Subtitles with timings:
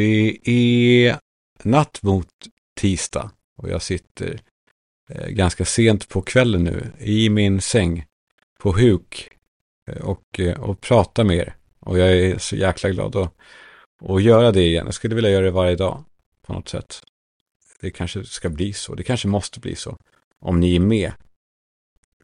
[0.00, 1.18] Det är
[1.62, 2.28] natt mot
[2.74, 4.40] tisdag och jag sitter
[5.08, 8.06] eh, ganska sent på kvällen nu i min säng
[8.58, 9.30] på huk
[9.90, 11.56] eh, och, eh, och pratar med er.
[11.80, 13.34] Och jag är så jäkla glad att,
[14.08, 14.86] att göra det igen.
[14.86, 16.04] Jag skulle vilja göra det varje dag
[16.46, 17.02] på något sätt.
[17.80, 18.94] Det kanske ska bli så.
[18.94, 19.96] Det kanske måste bli så.
[20.38, 21.12] Om ni är med.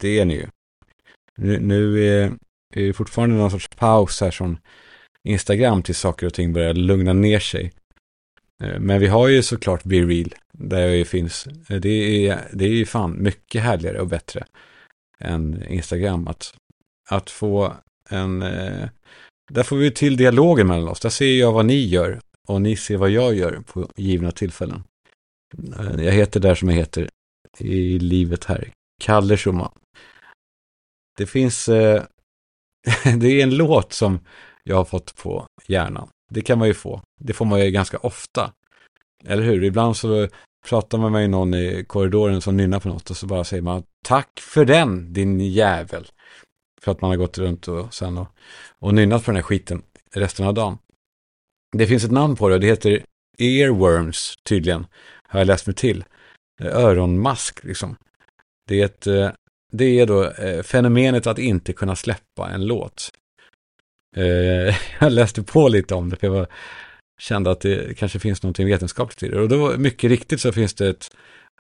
[0.01, 0.47] Det är ni ju.
[1.37, 2.25] Nu, nu är,
[2.75, 4.59] är det fortfarande någon sorts paus här som
[5.27, 7.73] Instagram till saker och ting börjar lugna ner sig.
[8.63, 11.47] Eh, men vi har ju såklart Be Real, där jag finns.
[11.47, 14.45] Eh, det är, det är ju fan mycket härligare och bättre
[15.19, 16.29] än Instagram.
[16.29, 16.55] Att,
[17.11, 17.75] att få
[18.09, 18.43] en...
[18.43, 18.89] Eh,
[19.53, 21.01] där får vi till dialogen mellan oss.
[21.01, 24.83] Där ser jag vad ni gör och ni ser vad jag gör på givna tillfällen.
[25.99, 27.09] Jag heter där som jag heter
[27.59, 28.73] i livet här.
[29.01, 29.73] Kalle Schumann.
[31.17, 31.67] Det finns...
[33.17, 34.21] det är en låt som
[34.69, 36.09] jag har fått på hjärnan.
[36.31, 37.03] Det kan man ju få.
[37.21, 38.53] Det får man ju ganska ofta.
[39.25, 39.65] Eller hur?
[39.65, 40.29] Ibland så
[40.67, 43.83] pratar man med någon i korridoren som nynnar på något och så bara säger man
[44.05, 46.07] tack för den, din jävel.
[46.83, 48.27] För att man har gått runt och sen och,
[48.79, 50.79] och nynnat på den här skiten resten av dagen.
[51.77, 53.05] Det finns ett namn på det och det heter
[53.39, 54.87] earworms tydligen.
[55.29, 56.05] Har jag läst mig till.
[56.61, 57.97] Eh, öronmask liksom.
[58.69, 59.31] Det är, ett, eh,
[59.73, 63.11] det är då eh, fenomenet att inte kunna släppa en låt.
[64.17, 66.47] Eh, jag läste på lite om det, för jag var,
[67.19, 69.41] kände att det kanske finns någonting vetenskapligt i det.
[69.41, 71.11] Och då, mycket riktigt, så finns det ett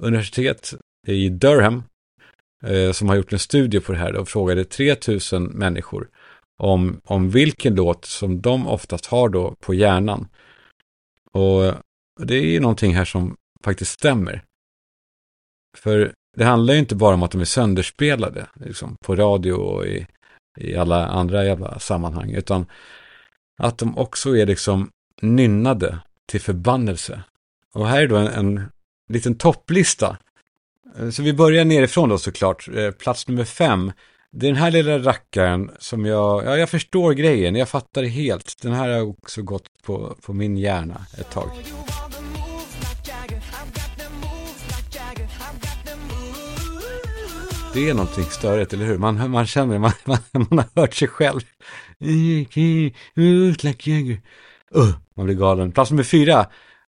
[0.02, 0.74] universitet
[1.06, 1.82] i Durham
[2.64, 6.08] eh, som har gjort en studie på det här och frågade 3000 människor
[6.58, 10.28] om, om vilken låt som de oftast har då på hjärnan.
[11.32, 11.74] Och
[12.20, 14.42] det är ju någonting här som faktiskt stämmer.
[15.76, 19.86] För det handlar ju inte bara om att de är sönderspelade liksom, på radio och
[19.86, 20.06] i
[20.56, 22.66] i alla andra jävla sammanhang, utan
[23.58, 24.90] att de också är liksom
[25.22, 27.22] nynnade till förbannelse.
[27.74, 28.68] Och här är då en, en
[29.08, 30.16] liten topplista.
[30.98, 32.68] Eh, så vi börjar nerifrån då såklart.
[32.74, 33.92] Eh, plats nummer fem.
[34.32, 38.08] Det är den här lilla rackaren som jag, ja jag förstår grejen, jag fattar det
[38.08, 38.62] helt.
[38.62, 41.50] Den här har också gått på, på min hjärna ett tag.
[47.76, 48.98] Det är någonting störigt, eller hur?
[48.98, 51.40] Man, man känner, man, man, man har hört sig själv.
[54.76, 55.72] Uh, man blir galen.
[55.72, 56.46] Plats nummer fyra.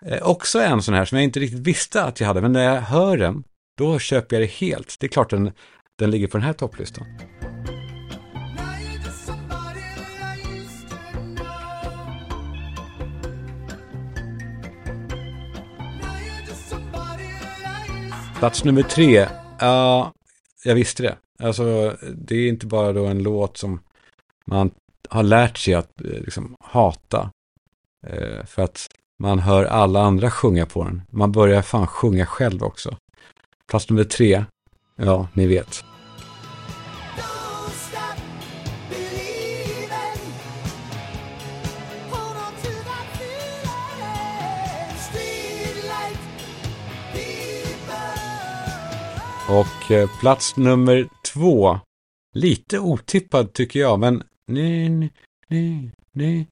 [0.05, 2.63] Eh, också en sån här som jag inte riktigt visste att jag hade, men när
[2.63, 3.43] jag hör den,
[3.77, 4.95] då köper jag det helt.
[4.99, 5.51] Det är klart den,
[5.97, 7.05] den ligger på den här topplistan.
[18.39, 19.27] Plats nummer tre.
[19.61, 20.07] Uh,
[20.63, 21.17] jag visste det.
[21.39, 23.79] Alltså, det är inte bara då en låt som
[24.45, 24.71] man
[25.09, 27.31] har lärt sig att eh, liksom, hata.
[28.07, 28.87] Eh, för att
[29.23, 31.01] man hör alla andra sjunga på den.
[31.09, 32.97] Man börjar fan sjunga själv också.
[33.67, 34.45] Plats nummer tre,
[34.95, 35.83] ja, ni vet.
[49.49, 51.79] Och eh, plats nummer två.
[52.33, 54.23] Lite otippad tycker jag, men...
[54.47, 54.89] Nej,
[55.47, 56.47] nej, nej.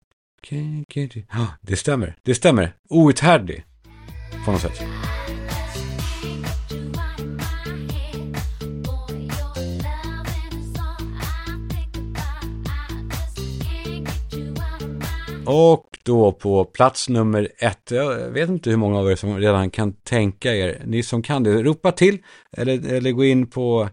[1.31, 2.16] Ja, det stämmer.
[2.24, 2.74] Det stämmer.
[2.90, 3.66] Outhärdlig.
[4.46, 5.06] På något sätt.
[15.47, 19.69] Och då på plats nummer ett, jag vet inte hur många av er som redan
[19.69, 22.18] kan tänka er, ni som kan det, ropa till
[22.52, 23.90] eller, eller gå in på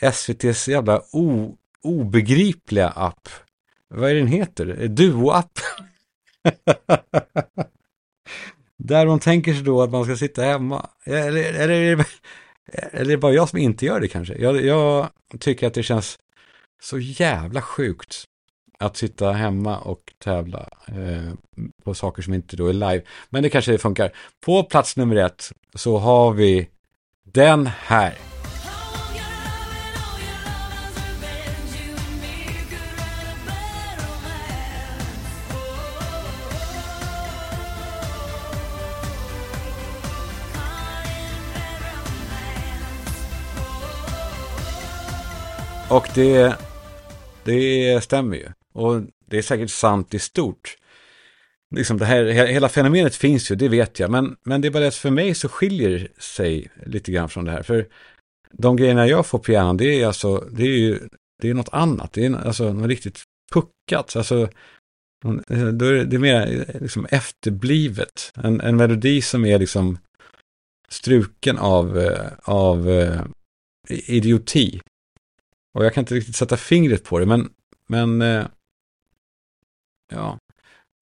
[0.00, 3.28] SVTs jävla o, obegripliga app.
[3.88, 4.66] Vad är den heter?
[4.88, 5.58] Duo-app.
[8.78, 10.88] Där de tänker sig då att man ska sitta hemma.
[11.04, 12.06] Eller, eller, eller,
[12.92, 14.34] eller är det bara jag som inte gör det kanske?
[14.38, 15.08] Jag, jag
[15.40, 16.18] tycker att det känns
[16.82, 18.24] så jävla sjukt
[18.78, 21.32] att sitta hemma och tävla eh,
[21.84, 23.02] på saker som inte då är live.
[23.30, 24.12] Men det kanske funkar.
[24.40, 26.68] På plats nummer ett så har vi
[27.24, 28.14] den här.
[45.90, 46.56] Och det,
[47.44, 48.57] det stämmer ju.
[48.78, 50.76] Och det är säkert sant i stort.
[51.74, 54.10] Liksom det här, hela fenomenet finns ju, det vet jag.
[54.10, 57.44] Men, men det är bara det att för mig så skiljer sig lite grann från
[57.44, 57.62] det här.
[57.62, 57.88] För
[58.52, 61.08] de grejerna jag får på hjärnan, det är alltså, det är ju,
[61.42, 62.12] det är något annat.
[62.12, 63.22] Det är alltså något riktigt
[63.52, 64.16] puckat.
[64.16, 64.48] Alltså,
[65.72, 68.32] Då är det mer liksom efterblivet.
[68.34, 69.98] En, en melodi som är liksom
[70.88, 73.20] struken av, av eh,
[73.88, 74.80] idioti.
[75.78, 77.50] Och jag kan inte riktigt sätta fingret på det, men,
[77.88, 78.46] men eh,
[80.08, 80.38] ja,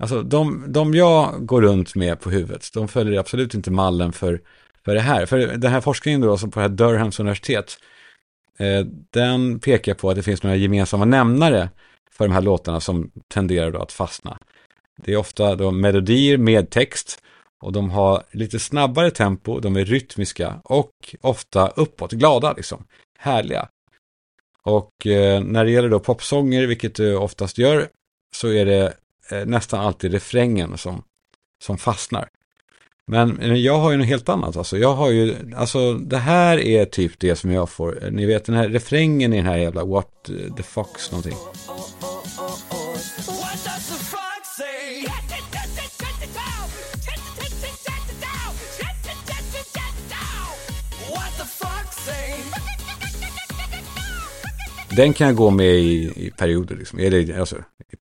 [0.02, 4.40] alltså de, de jag går runt med på huvudet, de följer absolut inte mallen för,
[4.84, 5.26] för det här.
[5.26, 7.78] För den här forskningen då, som på det här Durhams universitet,
[8.58, 11.70] eh, den pekar på att det finns några gemensamma nämnare
[12.10, 14.38] för de här låtarna som tenderar då att fastna.
[14.96, 17.22] Det är ofta då melodier med text
[17.62, 22.84] och de har lite snabbare tempo, de är rytmiska och ofta uppåt, glada liksom,
[23.18, 23.68] härliga.
[24.62, 27.88] Och eh, när det gäller då popsånger, vilket det oftast gör,
[28.40, 28.92] så är det
[29.30, 31.02] eh, nästan alltid refrängen som,
[31.64, 32.28] som fastnar.
[33.06, 34.56] Men jag har ju något helt annat.
[34.56, 38.04] Alltså, jag har ju, alltså det här är typ det som jag får.
[38.04, 41.36] Eh, ni vet den här refrängen i den här jävla What the Fox någonting.
[54.96, 56.98] Den kan jag gå med i, i perioder, liksom.
[56.98, 57.56] Eller, alltså,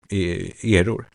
[0.09, 0.23] i,
[0.67, 1.05] i eror.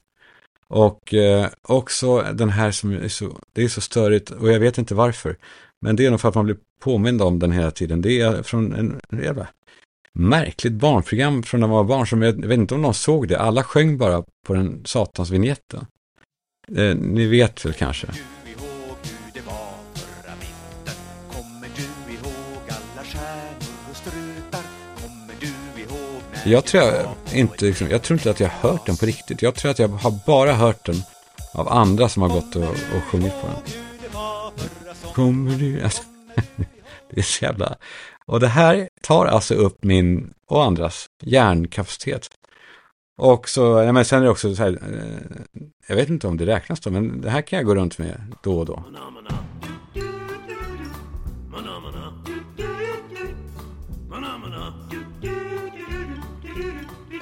[0.69, 4.79] Och eh, också den här som är så, det är så störigt och jag vet
[4.79, 5.37] inte varför.
[5.81, 8.03] Men det är nog för att man blir påmind om den hela tiden.
[8.03, 9.49] Det är från en, en jävla
[10.13, 13.29] märkligt barnprogram från när man var barn som jag, jag vet inte om någon såg
[13.29, 13.39] det.
[13.39, 15.87] Alla sjöng bara på den satans vignetten.
[16.77, 18.07] Eh, ni vet väl kanske.
[26.45, 29.43] Jag tror jag inte, liksom, jag tror inte att jag har hört den på riktigt.
[29.43, 31.03] Jag tror att jag har bara hört den
[31.55, 33.63] av andra som har gått och, och sjungit på den.
[35.15, 35.83] Kommer du?
[35.85, 36.03] Alltså,
[37.11, 37.77] det är så jävla...
[38.27, 42.31] Och det här tar alltså upp min och andras hjärnkapacitet.
[43.19, 46.37] Och så, ja, men sen är det också så här, eh, jag vet inte om
[46.37, 48.85] det räknas då, men det här kan jag gå runt med då och då.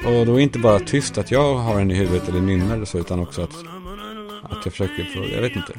[0.07, 2.85] Och då är inte bara tyst att jag har den i huvudet eller nynnar eller
[2.85, 3.55] så, utan också att,
[4.43, 5.79] att jag försöker få, jag vet inte,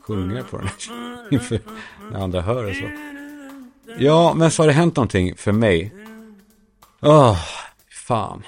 [0.00, 0.68] sjunga på den
[1.30, 1.60] inför
[2.10, 2.90] när andra hör och så.
[3.98, 5.94] Ja, men så har det hänt någonting för mig.
[7.00, 7.38] Åh, oh,
[7.90, 8.42] fan.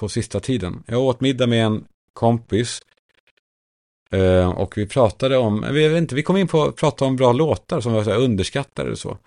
[0.00, 0.82] På sista tiden.
[0.86, 2.80] Jag åt middag med en kompis.
[4.10, 7.16] Eh, och vi pratade om, vi, vet inte, vi kom in på att prata om
[7.16, 9.18] bra låtar som var så här underskattade och så.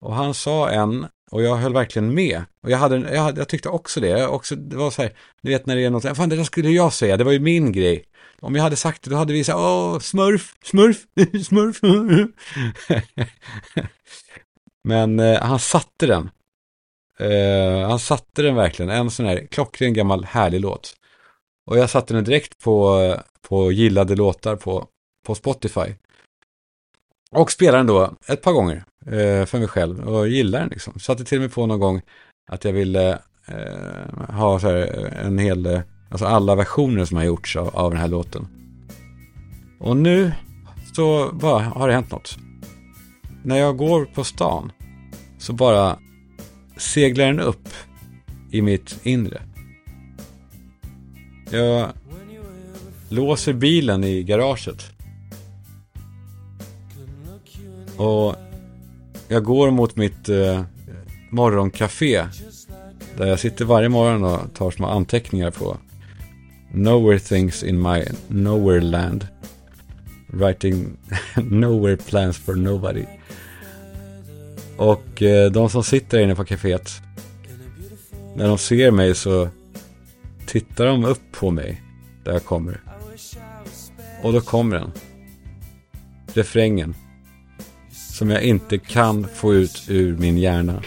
[0.00, 2.42] Och han sa en och jag höll verkligen med.
[2.62, 4.08] Och jag, hade, jag, hade, jag tyckte också det.
[4.08, 6.44] Jag också, det var så här, du vet när det är något, fan det där
[6.44, 8.04] skulle jag säga, det var ju min grej.
[8.40, 11.06] Om jag hade sagt det, då hade vi sagt, åh, smurf, smurf,
[11.46, 11.80] smurf.
[14.84, 16.30] Men eh, han satte den.
[17.18, 20.96] Eh, han satte den verkligen, en sån här klockren gammal härlig låt.
[21.66, 23.14] Och jag satte den direkt på,
[23.48, 24.86] på gillade låtar på,
[25.26, 25.94] på Spotify.
[27.34, 30.98] Och spelade den då ett par gånger eh, för mig själv och gillar den liksom.
[30.98, 32.00] Satte till och med på någon gång
[32.52, 37.16] att jag ville eh, ha så här eh, en hel, eh, alltså alla versioner som
[37.16, 38.46] har gjorts av, av den här låten.
[39.80, 40.32] Och nu
[40.94, 42.36] så bara har det hänt något.
[43.42, 44.72] När jag går på stan
[45.38, 45.98] så bara
[46.76, 47.68] seglar den upp
[48.50, 49.42] i mitt inre.
[51.50, 51.88] Jag
[53.08, 54.93] låser bilen i garaget.
[57.96, 58.36] Och
[59.28, 60.62] jag går mot mitt eh,
[61.30, 62.26] morgoncafé.
[63.16, 65.76] Där jag sitter varje morgon och tar små anteckningar på
[66.72, 69.26] Nowhere things in my nowhere land.
[70.26, 70.96] Writing
[71.36, 73.04] nowhere plans for nobody.
[74.76, 76.90] Och eh, de som sitter inne på kaféet.
[78.36, 79.48] När de ser mig så
[80.46, 81.82] tittar de upp på mig.
[82.24, 82.80] Där jag kommer.
[84.22, 84.92] Och då kommer den.
[86.34, 86.94] Refrängen
[88.14, 90.82] som jag inte kan få ut ur min hjärna.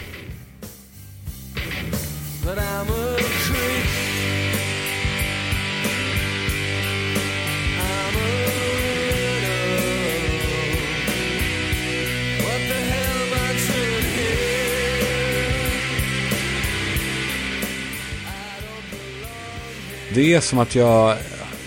[20.14, 21.16] Det är som att jag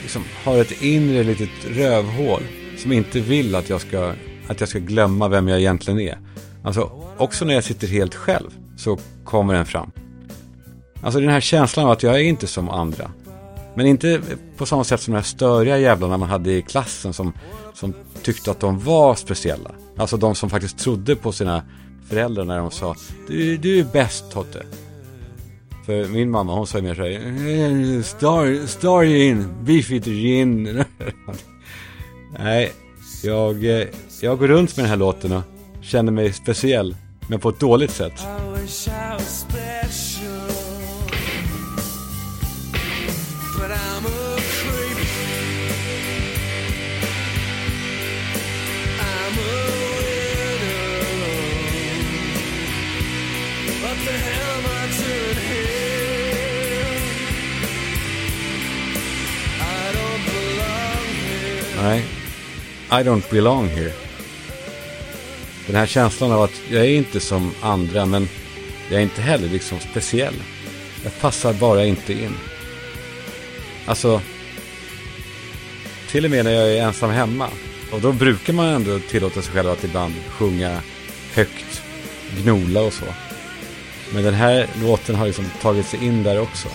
[0.02, 2.44] liksom har ett inre litet rövhål
[2.78, 4.14] som inte vill att jag ska
[4.48, 6.18] att jag ska glömma vem jag egentligen är.
[6.64, 9.92] Alltså, också när jag sitter helt själv så kommer den fram.
[11.04, 13.12] Alltså den här känslan av att jag är inte som andra.
[13.76, 14.22] Men inte
[14.58, 17.34] på samma sätt som de här störiga jävlarna man hade i klassen som,
[17.74, 17.94] som
[18.24, 19.72] tyckte att de var speciella.
[19.98, 21.64] Alltså de som faktiskt trodde på sina
[22.10, 22.96] föräldrar när de sa
[23.28, 24.66] du, du är bäst Totte.
[25.86, 30.64] För min mamma hon sa ju mer så här, eh, Star, star Beef beefeater gin.
[32.40, 32.72] Nej,
[33.24, 33.88] jag, eh,
[34.22, 35.44] jag går runt med den här låten och
[35.82, 36.96] känner mig speciell,
[37.28, 38.14] men på ett dåligt sätt.
[61.84, 62.21] Nej,
[62.94, 63.92] i don't belong here.
[65.68, 68.30] Den här känslan av att jag är inte som andra, men
[68.90, 70.34] jag är inte heller liksom speciell.
[71.04, 72.36] Jag passar bara inte in.
[73.86, 74.22] Alltså,
[76.10, 77.50] till och med när jag är ensam hemma.
[77.92, 80.82] Och då brukar man ändå tillåta sig själv att ibland sjunga
[81.34, 81.82] högt,
[82.44, 83.06] gnola och så.
[84.14, 86.68] Men den här låten har liksom tagit sig in där också.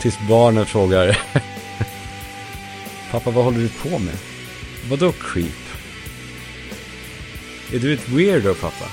[0.00, 1.18] Tills barnen frågar
[3.10, 4.31] Pappa, vad håller du på med?
[4.90, 5.46] Vadå creep?
[7.72, 8.84] Är du ett weirdo, pappa?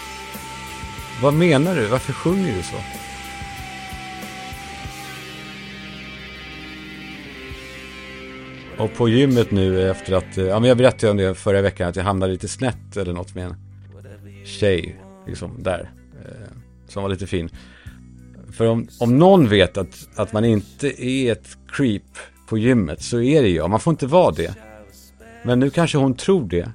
[1.22, 1.88] Vad menar du?
[1.88, 2.76] Varför sjunger du så?
[8.84, 11.62] Och på gymmet nu efter att, eh, ja men jag berättade ju om det förra
[11.62, 13.56] veckan, att jag hamnade lite snett eller något med en
[14.46, 15.92] tjej, liksom där,
[16.26, 16.52] eh,
[16.88, 17.50] som var lite fin.
[18.52, 22.18] För om, om någon vet att, att man inte är ett creep
[22.48, 24.69] på gymmet så är det jag, man får inte vara det.
[25.44, 26.72] Men nu kanske hon tror det.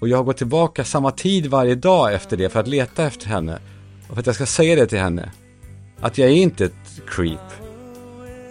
[0.00, 3.26] Och jag har gått tillbaka samma tid varje dag efter det för att leta efter
[3.26, 3.58] henne.
[4.08, 5.30] Och för att jag ska säga det till henne.
[6.00, 7.52] Att jag är inte ett creep.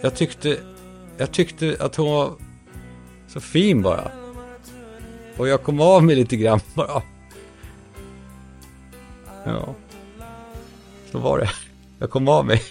[0.00, 0.58] Jag tyckte,
[1.18, 2.32] jag tyckte att hon var
[3.28, 4.10] så fin bara.
[5.36, 7.02] Och jag kom av mig lite grann bara.
[9.44, 9.74] Ja.
[11.12, 11.50] Så var det.
[11.98, 12.62] Jag kom av mig.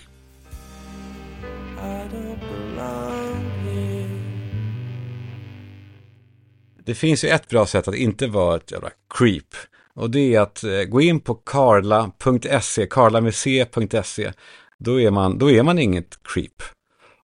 [6.86, 9.56] Det finns ju ett bra sätt att inte vara ett jävla creep.
[9.94, 14.32] Och det är att eh, gå in på karla.se, karlamuseet.se.
[14.80, 16.64] Då är man, då är man inget creep.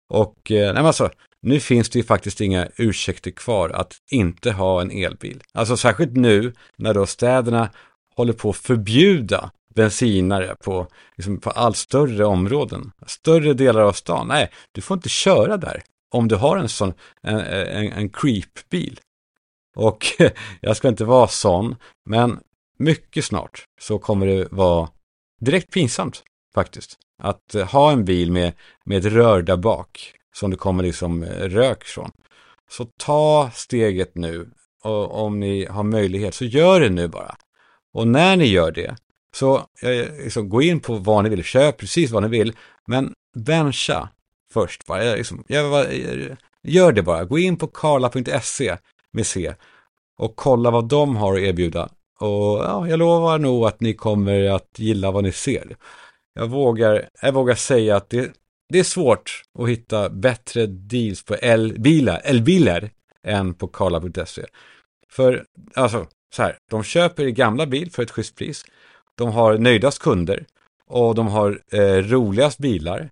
[0.10, 1.10] Och eh, nej, men alltså,
[1.42, 5.42] nu finns det ju faktiskt inga ursäkter kvar att inte ha en elbil.
[5.54, 7.70] Alltså särskilt nu när då städerna
[8.16, 10.88] håller på att förbjuda bensinare på,
[11.18, 12.92] liksom, på allt större områden.
[13.06, 14.28] Större delar av stan.
[14.28, 19.00] Nej, du får inte köra där om du har en sån, en, en, en creep-bil.
[19.76, 20.06] Och
[20.62, 21.76] jag ska inte vara sån,
[22.06, 22.40] men
[22.78, 24.90] mycket snart så kommer det vara
[25.40, 26.24] direkt pinsamt
[26.54, 26.98] faktiskt.
[27.24, 28.54] Att eh, ha en bil med,
[28.86, 32.12] med ett rör där bak som det kommer liksom eh, rök från.
[32.70, 34.52] Så ta steget nu
[34.84, 37.36] och om ni har möjlighet så gör det nu bara.
[37.94, 38.96] Och när ni gör det
[39.36, 42.56] så eh, liksom, gå in på vad ni vill, köp precis vad ni vill,
[42.88, 44.10] men bencha
[44.54, 45.16] först bara.
[45.16, 45.44] Liksom,
[46.64, 48.78] gör det bara, gå in på karla.se
[49.14, 49.54] med C
[50.18, 51.90] och kolla vad de har att erbjuda.
[52.20, 55.76] Och ja, jag lovar nog att ni kommer att gilla vad ni ser.
[56.34, 58.32] Jag vågar, jag vågar säga att det,
[58.70, 62.90] det är svårt att hitta bättre deals på elbilar, elbilar
[63.24, 64.46] än på karla.se.
[65.10, 68.66] För, alltså, så här, de köper i gamla bil för ett schysst pris.
[69.16, 70.46] De har nöjdast kunder
[70.88, 73.10] och de har eh, roligast bilar.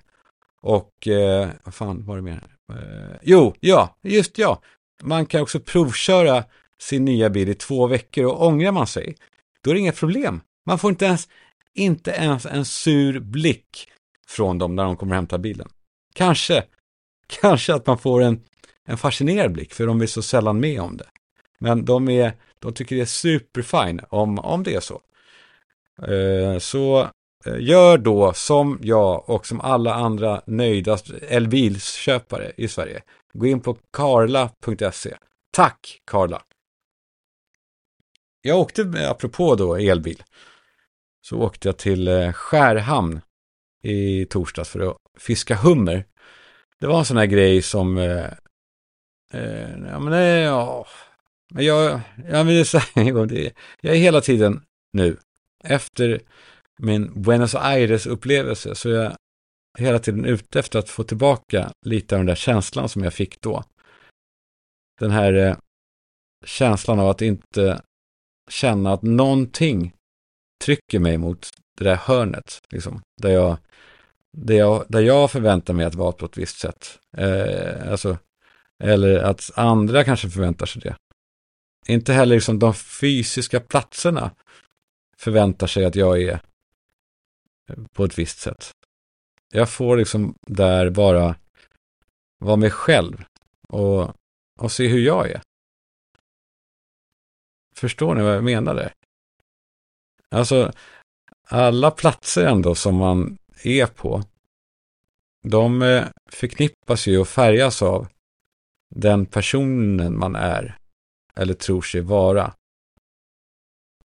[0.61, 2.43] Och, eh, vad fan var det mer?
[2.71, 4.61] Eh, jo, ja, just ja.
[5.03, 6.43] Man kan också provköra
[6.81, 9.15] sin nya bil i två veckor och ångrar man sig,
[9.61, 10.41] då är det inga problem.
[10.65, 11.27] Man får inte ens,
[11.73, 13.87] inte ens en sur blick
[14.27, 15.69] från dem när de kommer och hämtar bilen.
[16.13, 16.63] Kanske,
[17.41, 18.43] kanske att man får en,
[18.85, 21.07] en fascinerad blick, för de är så sällan med om det.
[21.59, 25.01] Men de, är, de tycker det är superfine om, om det är så.
[26.07, 27.01] Eh, så
[27.45, 33.01] eh, gör då som jag och som alla andra nöjda elbilsköpare i Sverige.
[33.33, 35.17] Gå in på karla.se.
[35.51, 36.41] Tack Karla!
[38.41, 40.23] Jag åkte, apropå då elbil,
[41.21, 43.21] så åkte jag till eh, Skärhamn
[43.83, 46.05] i torsdags för att fiska hummer.
[46.79, 48.25] Det var en sån här grej som, eh,
[49.33, 50.87] eh, ja men det, ja,
[51.49, 54.61] men jag, jag vill säga en gång, det, jag är hela tiden
[54.93, 55.17] nu,
[55.63, 56.21] efter
[56.77, 59.17] min Buenos Aires-upplevelse, så är jag
[59.77, 63.41] hela tiden ute efter att få tillbaka lite av den där känslan som jag fick
[63.41, 63.63] då.
[64.99, 65.57] Den här eh,
[66.45, 67.81] känslan av att inte
[68.49, 69.93] känna att någonting
[70.63, 73.57] trycker mig mot det där hörnet, liksom, där jag,
[74.37, 76.99] där jag, där jag förväntar mig att vara på ett visst sätt.
[77.17, 78.17] Eh, alltså,
[78.83, 80.95] eller att andra kanske förväntar sig det.
[81.87, 84.31] Inte heller liksom de fysiska platserna
[85.17, 86.39] förväntar sig att jag är
[87.93, 88.71] på ett visst sätt
[89.51, 91.35] jag får liksom där bara
[92.39, 93.23] vara mig själv
[93.67, 94.15] och,
[94.59, 95.41] och se hur jag är.
[97.75, 98.93] Förstår ni vad jag menar där?
[100.29, 100.71] Alltså,
[101.47, 104.23] alla platser ändå som man är på,
[105.47, 108.07] de eh, förknippas ju och färgas av
[108.95, 110.77] den personen man är
[111.35, 112.53] eller tror sig vara.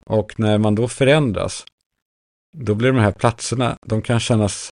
[0.05, 1.65] Och när man då förändras,
[2.57, 4.69] då blir de här platserna, de kan kännas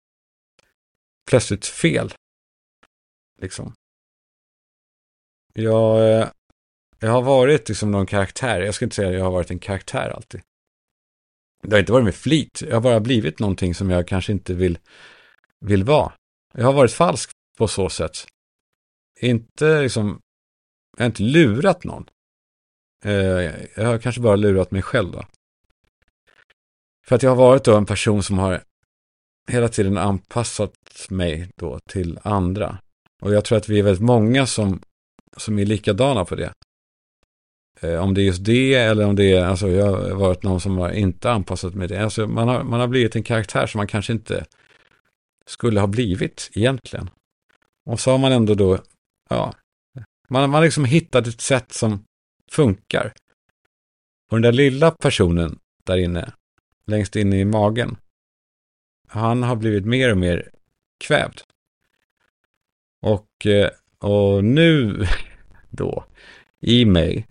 [1.30, 2.12] plötsligt fel.
[3.40, 3.74] Liksom.
[5.52, 6.28] Jag, eh,
[6.98, 9.58] jag har varit liksom någon karaktär, jag ska inte säga att jag har varit en
[9.58, 10.40] karaktär alltid.
[11.62, 14.54] Det har inte varit med flit, jag har bara blivit någonting som jag kanske inte
[14.54, 14.78] vill,
[15.60, 16.12] vill vara.
[16.54, 18.26] Jag har varit falsk på så sätt.
[19.20, 20.20] Inte liksom,
[20.96, 22.08] jag har inte lurat någon.
[23.04, 23.12] Eh,
[23.76, 25.24] jag har kanske bara lurat mig själv då.
[27.06, 28.62] För att jag har varit då en person som har
[29.46, 32.78] hela tiden anpassat mig då till andra.
[33.22, 34.80] Och jag tror att vi är väldigt många som,
[35.36, 36.52] som är likadana på det.
[37.80, 40.60] Eh, om det är just det eller om det är, alltså jag har varit någon
[40.60, 42.04] som har inte anpassat mig till det.
[42.04, 44.44] Alltså man har, man har blivit en karaktär som man kanske inte
[45.46, 47.10] skulle ha blivit egentligen.
[47.86, 48.78] Och så har man ändå då,
[49.30, 49.54] ja,
[50.28, 52.04] man, man har liksom hittat ett sätt som
[52.50, 53.12] funkar.
[54.30, 56.32] Och den där lilla personen där inne,
[56.86, 57.96] längst inne i magen,
[59.08, 60.50] han har blivit mer och mer
[60.98, 61.40] kvävd.
[63.02, 65.06] Och, eh, och nu
[65.70, 66.04] då,
[66.60, 67.26] i mig,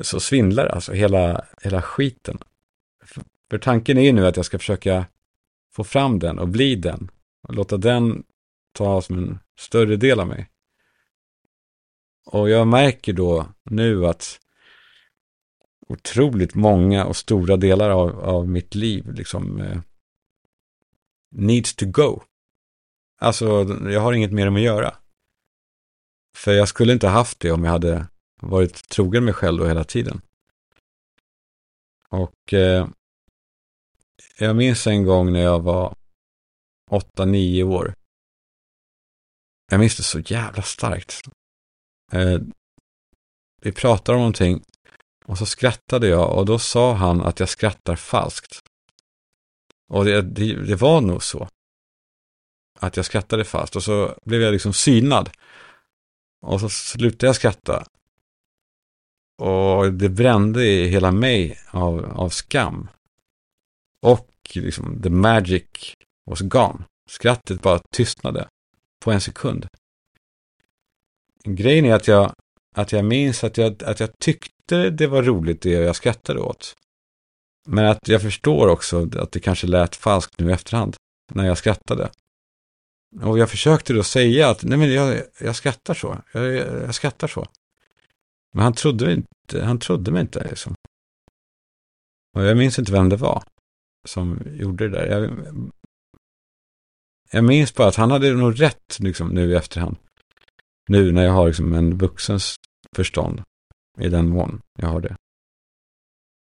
[0.00, 2.38] så svindlar alltså hela, hela skiten.
[3.50, 5.06] För tanken är ju nu att jag ska försöka
[5.72, 7.10] få fram den och bli den.
[7.42, 8.24] Och låta den
[8.72, 10.50] ta som en större del av mig.
[12.26, 14.40] Och jag märker då nu att
[15.88, 19.80] otroligt många och stora delar av, av mitt liv liksom eh,
[21.34, 22.22] needs to go.
[23.20, 24.96] Alltså, jag har inget mer än att göra.
[26.36, 28.06] För jag skulle inte haft det om jag hade
[28.40, 30.20] varit trogen mig själv då hela tiden.
[32.08, 32.88] Och eh,
[34.38, 35.96] jag minns en gång när jag var
[36.90, 37.94] 8-9 år.
[39.70, 41.22] Jag minns det så jävla starkt.
[42.12, 42.38] Eh,
[43.62, 44.64] vi pratade om någonting
[45.24, 48.63] och så skrattade jag och då sa han att jag skrattar falskt.
[49.88, 51.48] Och det, det, det var nog så.
[52.78, 55.30] Att jag skrattade fast och så blev jag liksom synad.
[56.42, 57.86] Och så slutade jag skratta.
[59.38, 62.88] Och det brände i hela mig av, av skam.
[64.02, 65.94] Och liksom the magic
[66.30, 66.84] was gone.
[67.10, 68.48] Skrattet bara tystnade
[69.04, 69.66] på en sekund.
[71.44, 72.32] Grejen är att jag,
[72.76, 76.74] att jag minns att jag, att jag tyckte det var roligt det jag skrattade åt.
[77.66, 80.96] Men att jag förstår också att det kanske lät falskt nu i efterhand
[81.32, 82.10] när jag skrattade.
[83.22, 87.28] Och jag försökte då säga att nej men jag, jag skrattar så, jag, jag, skrattar
[87.28, 87.46] så.
[88.54, 90.74] Men han trodde inte, han trodde mig inte liksom.
[92.36, 93.42] Och jag minns inte vem det var
[94.08, 95.06] som gjorde det där.
[95.06, 95.30] Jag,
[97.30, 99.96] jag minns bara att han hade nog rätt liksom, nu i efterhand.
[100.88, 102.56] Nu när jag har liksom, en vuxens
[102.96, 103.42] förstånd.
[103.98, 105.16] I den mån jag har det.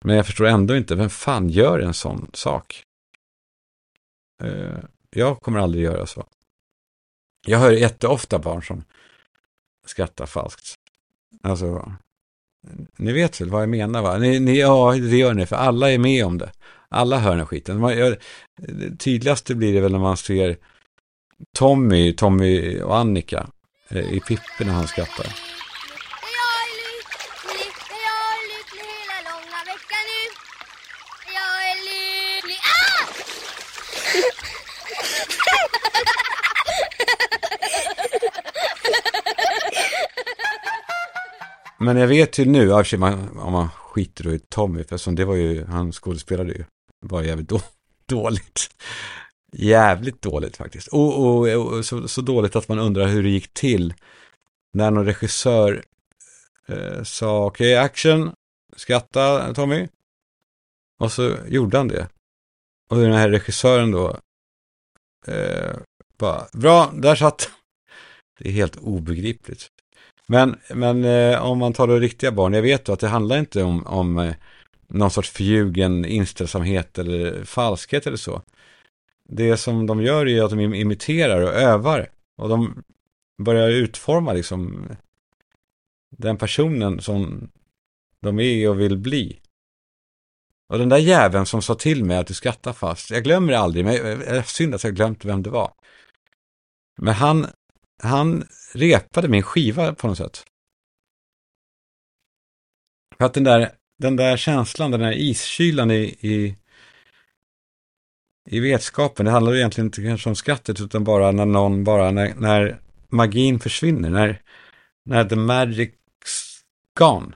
[0.06, 2.82] Men jag förstår ändå inte, vem fan gör en sån sak?
[4.42, 4.78] Eh,
[5.10, 6.26] jag kommer aldrig göra så.
[7.46, 8.84] Jag hör jätteofta barn som
[9.86, 10.74] skrattar falskt.
[11.42, 11.92] Alltså,
[12.96, 14.18] ni vet väl vad jag menar va?
[14.18, 16.52] Ni, ni, ja, det gör ni, för alla är med om det.
[16.88, 17.80] Alla hör den här skiten.
[17.80, 18.16] Man, jag,
[18.56, 20.56] det tydligaste blir det väl när man ser
[21.56, 23.46] Tommy, Tommy och Annika
[23.88, 25.26] eh, i Pippi när han skrattar.
[26.36, 27.72] Jag är lycklig,
[28.08, 30.22] jag är lycklig hela långa veckan nu.
[31.34, 32.60] Jag är lycklig.
[32.62, 33.06] Ah!
[41.78, 44.38] Men jag vet ju nu, i och för sig, man, om man skiter då i
[44.38, 46.64] Tommy, för som det var ju, han skådespelade ju,
[47.00, 47.60] var jävligt då,
[48.06, 48.70] dåligt.
[49.52, 50.88] Jävligt dåligt faktiskt.
[50.88, 53.94] Och, och, och så, så, dåligt att man undrar hur det gick till
[54.72, 55.84] när någon regissör
[56.66, 58.32] eh, sa okej, okay, action,
[58.76, 59.88] skratta Tommy.
[60.98, 62.08] Och så gjorde han det.
[62.88, 64.20] Och den här regissören då
[65.26, 65.76] eh,
[66.18, 67.50] bara, bra, där satt
[68.38, 69.68] Det är helt obegripligt.
[70.28, 73.38] Men, men eh, om man tar det riktiga barn, jag vet då att det handlar
[73.38, 74.34] inte om, om eh,
[74.88, 78.42] någon sorts förljugen inställsamhet eller falskhet eller så.
[79.28, 82.08] Det som de gör är att de imiterar och övar.
[82.36, 82.82] Och de
[83.42, 84.88] börjar utforma liksom
[86.16, 87.50] den personen som
[88.20, 89.40] de är och vill bli.
[90.68, 93.58] Och den där jäveln som sa till mig att du skrattar fast, jag glömmer det
[93.58, 95.72] aldrig, men jag, synd att jag glömt vem det var.
[96.98, 97.46] Men han,
[98.02, 100.44] han repade min skiva på något sätt.
[103.18, 106.56] För att den där, den där känslan, den där iskylan i, i,
[108.48, 112.10] i vetskapen, det handlar ju egentligen inte kanske om skrattet, utan bara när någon bara,
[112.10, 114.42] när, när magin försvinner, när,
[115.04, 116.62] när the magic's
[116.98, 117.32] gone.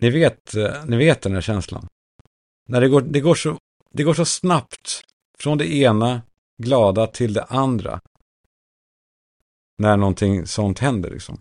[0.00, 1.86] Ni vet, eh, ni vet den här känslan.
[2.68, 3.58] När det går, det, går så,
[3.90, 5.04] det går så snabbt
[5.38, 6.22] från det ena
[6.62, 8.00] glada till det andra.
[9.82, 11.40] När någonting sånt händer liksom.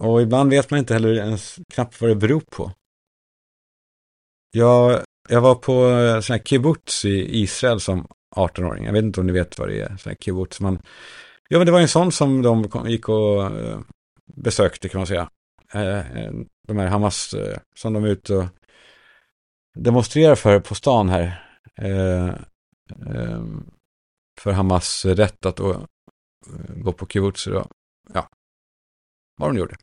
[0.00, 2.72] Och ibland vet man inte heller ens knappt vad det beror på.
[4.50, 8.84] Jag, jag var på eh, sån här kibbutz i Israel som 18-åring.
[8.84, 10.60] Jag vet inte om ni vet vad det är, sån här kibbutz.
[10.60, 10.82] Man,
[11.48, 13.80] ja, men det var en sån som de kom, gick och eh,
[14.34, 15.30] besökte kan man säga.
[15.72, 16.04] Eh,
[16.68, 17.34] de här Hamas,
[17.76, 18.46] som de är ute och
[19.74, 21.48] demonstrerar för på stan här.
[21.76, 22.34] Ehm,
[24.40, 25.86] för Hamas rätt att då,
[26.46, 27.66] Eh, gå på kibbutzer då
[28.14, 28.28] ja,
[29.36, 29.76] vad de gjorde.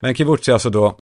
[0.00, 0.98] Men kibbutz är alltså då,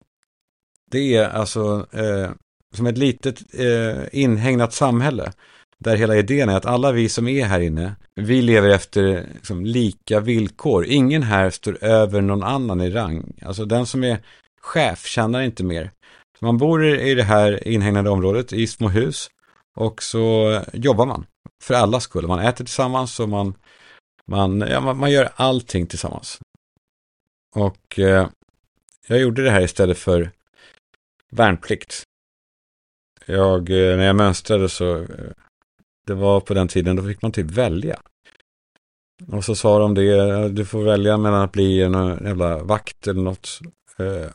[0.92, 2.32] det är alltså eh,
[2.76, 5.32] som ett litet eh, inhägnat samhälle.
[5.78, 9.66] Där hela idén är att alla vi som är här inne, vi lever efter liksom,
[9.66, 10.86] lika villkor.
[10.86, 13.34] Ingen här står över någon annan i rang.
[13.42, 14.18] Alltså den som är
[14.62, 15.92] chef tjänar inte mer.
[16.40, 19.30] Så man bor i det här inhägnade området i små hus
[19.76, 21.26] och så jobbar man
[21.64, 22.28] för alla skull.
[22.28, 23.54] Man äter tillsammans och man,
[24.32, 26.40] man, ja, man, man gör allting tillsammans.
[27.56, 28.30] Och eh,
[29.08, 30.32] jag gjorde det här istället för
[31.32, 32.04] värnplikt.
[33.26, 35.32] Jag, eh, när jag mönstrade så, eh,
[36.08, 38.02] det var på den tiden, då fick man typ välja.
[39.28, 42.64] Och så sa de det, eh, du får välja mellan att bli en eh, jävla
[42.64, 43.60] vakt eller något.
[43.98, 44.32] Eh,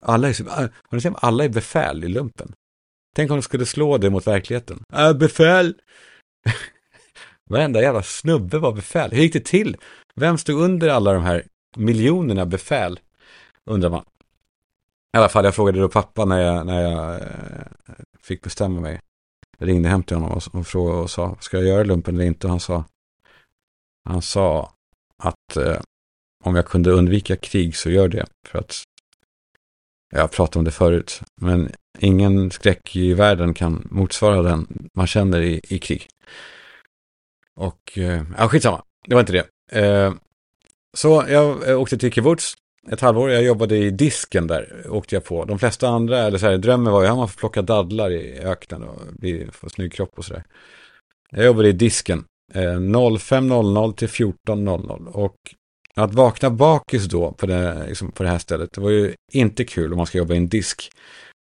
[0.00, 2.52] alla är, eh, har ni alla är befäl i lumpen.
[3.16, 4.82] Tänk om de skulle slå det mot verkligheten.
[4.92, 5.74] Äh, befäl!
[7.50, 9.10] Varenda jävla snubbe var befäl.
[9.10, 9.76] Hur gick det till?
[10.14, 11.44] Vem stod under alla de här
[11.76, 13.00] miljonerna befäl?
[13.64, 14.04] Undrar man.
[15.14, 17.26] I alla fall, jag frågade då pappa när jag, när jag eh,
[18.22, 19.00] fick bestämma mig.
[19.58, 22.24] Jag ringde hem till honom och, och frågade och sa, ska jag göra lumpen eller
[22.24, 22.46] inte?
[22.46, 22.84] Och han sa,
[24.04, 24.72] han sa
[25.16, 25.80] att eh,
[26.44, 28.26] om jag kunde undvika krig så gör det.
[28.48, 28.82] För att,
[30.10, 35.40] jag pratade om det förut, men ingen skräck i världen kan motsvara den man känner
[35.40, 36.08] i, i krig.
[37.60, 39.78] Och, eh, ja skitsamma, det var inte det.
[39.80, 40.12] Eh,
[40.96, 42.54] så jag eh, åkte till kibbutz
[42.90, 43.30] ett halvår.
[43.30, 45.44] Jag jobbade i disken där, åkte jag på.
[45.44, 48.38] De flesta andra, eller så här, drömmen var ju att man får plocka dadlar i
[48.38, 50.44] öknen och bli, få snygg kropp och sådär.
[51.30, 55.36] Jag jobbade i disken eh, 05.00 till 14.00 och
[55.94, 59.64] att vakna bakis då på det, liksom på det här stället, det var ju inte
[59.64, 60.90] kul om man ska jobba i en disk.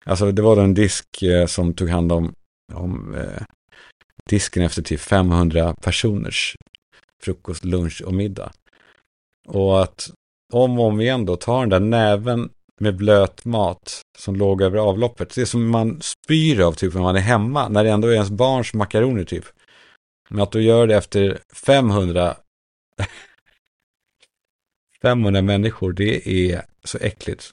[0.07, 2.33] Alltså det var då en disk eh, som tog hand om,
[2.75, 3.43] om eh,
[4.29, 6.57] disken efter typ 500 personers
[7.23, 8.53] frukost, lunch och middag.
[9.49, 10.11] Och att
[10.53, 14.79] om och om igen då ta den där näven med blöt mat som låg över
[14.79, 15.35] avloppet.
[15.35, 18.13] Det är som man spyr av typ när man är hemma, när det ändå är
[18.13, 19.45] ens barns makaroner typ.
[20.31, 22.37] Men att du gör det efter 500
[25.03, 27.51] 500 människor, det är så äckligt.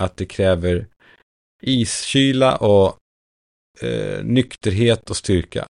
[0.00, 0.86] Att det kräver
[1.62, 2.96] iskyla och
[3.80, 5.66] eh, nykterhet och styrka.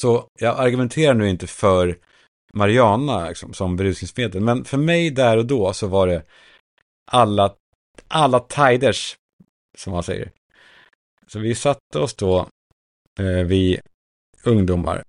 [0.00, 1.98] Så jag argumenterar nu inte för
[2.52, 4.40] Mariana liksom, som berusningsmedel.
[4.40, 6.22] Men för mig där och då så var det
[7.10, 7.54] alla,
[8.08, 9.16] alla tiders,
[9.78, 10.32] som man säger.
[11.26, 12.38] Så vi satte oss då,
[13.20, 13.80] eh, vi
[14.44, 15.02] ungdomar,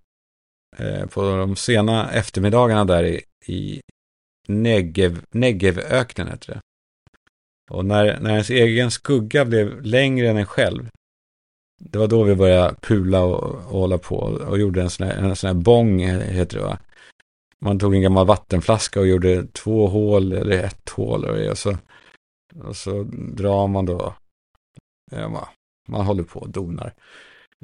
[0.78, 3.82] eh, på de sena eftermiddagarna där i, i
[4.48, 6.62] Negev, Negevöknen heter det.
[7.72, 10.90] Och när, när ens egen skugga blev längre än en själv,
[11.80, 15.16] det var då vi började pula och, och hålla på och gjorde en sån här,
[15.16, 16.78] en sån här bong, heter det va?
[17.62, 21.78] Man tog en gammal vattenflaska och gjorde två hål eller ett hål och så,
[22.64, 24.16] och så drar man då,
[25.12, 25.46] ja, man,
[25.88, 26.94] man håller på och donar.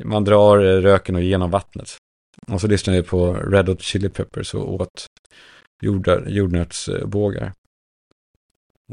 [0.03, 1.97] Man drar röken och genom vattnet.
[2.47, 5.07] Och så lyssnade vi på Red Hot Chili Peppers och åt
[5.81, 7.53] jordar, jordnötsbågar.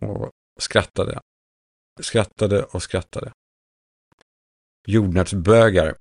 [0.01, 0.31] Och
[0.61, 1.21] skrattade.
[2.01, 3.33] Skrattade och skrattade.
[4.87, 5.95] Jordnötsbögar.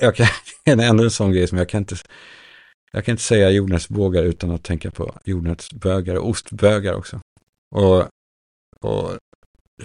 [0.00, 0.26] Jag kan,
[0.64, 1.96] en ännu en sån grej som jag kan inte
[2.92, 7.20] jag kan inte säga jordnötsbågar utan att tänka på jordnötsbögar och ostbögar också.
[7.70, 8.04] Och,
[8.80, 9.18] och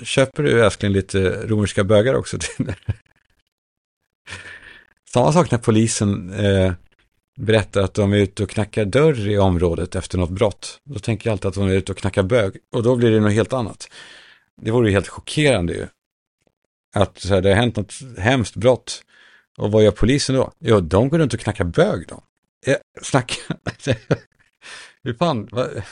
[0.03, 2.37] köper du älskling lite romerska bögar också?
[5.13, 6.73] Samma sak när polisen eh,
[7.39, 10.79] berättar att de är ute och knackar dörr i området efter något brott.
[10.83, 12.57] Då tänker jag alltid att de är ute och knackar bög.
[12.75, 13.87] Och då blir det något helt annat.
[14.61, 15.87] Det vore ju helt chockerande ju
[16.93, 19.03] att så här, det har hänt något hemskt brott.
[19.57, 20.51] Och vad gör polisen då?
[20.59, 22.23] Jo, de går runt och knackar bög då.
[22.65, 23.35] Eh, snacka.
[25.03, 25.49] Hur fan?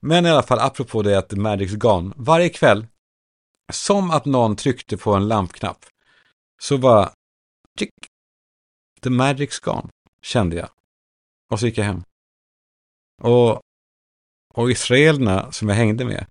[0.00, 2.14] Men i alla fall, apropå det att The Magic's Gone.
[2.16, 2.86] Varje kväll,
[3.72, 5.86] som att någon tryckte på en lampknapp,
[6.62, 7.12] så bara,
[7.78, 7.90] tick,
[9.02, 9.88] The Magic's Gone,
[10.22, 10.68] kände jag.
[11.50, 12.02] Och så gick jag hem.
[13.22, 13.60] Och,
[14.54, 16.26] och israelerna som jag hängde med,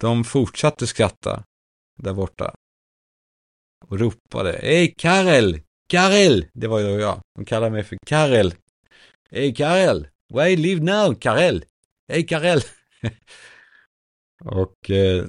[0.00, 1.44] de fortsatte skratta
[2.02, 2.54] där borta.
[3.86, 5.60] Och ropade, Hej Karel!
[5.88, 6.46] Karel!
[6.52, 7.20] Det var ju jag.
[7.34, 8.54] De kallade mig för Karel.
[9.30, 10.08] Hej Karel!
[10.34, 11.64] Where you live now, Karel?
[12.08, 12.60] Hej Karel!
[14.44, 15.26] och eh,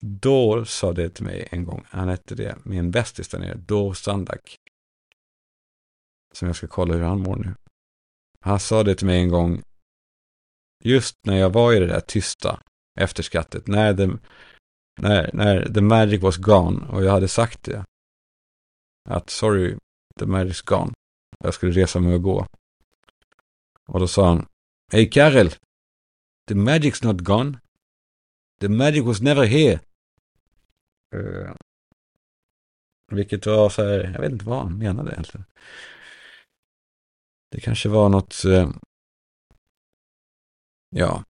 [0.00, 3.94] då sa det till mig en gång, han hette det, min bästis där nere, Dor
[3.94, 4.56] Sandak.
[6.34, 7.54] Som jag ska kolla hur han mår nu.
[8.40, 9.62] Han sa det till mig en gång,
[10.84, 12.60] just när jag var i det där tysta
[13.00, 14.08] efter skrattet, när the,
[14.96, 17.84] när, när the magic was gone och jag hade sagt det.
[19.08, 19.78] Att sorry,
[20.18, 20.92] the magic's gone.
[21.44, 22.46] Jag skulle resa mig och gå.
[23.86, 24.46] Och då sa han,
[24.92, 25.50] Hey Karel,
[26.48, 27.58] the magic's not gone.
[28.60, 29.80] The magic was never here.
[31.14, 31.54] Uh,
[33.12, 35.44] vilket var så här, jag vet inte vad han menade egentligen.
[37.50, 38.70] Det kanske var något, uh,
[40.90, 41.24] ja,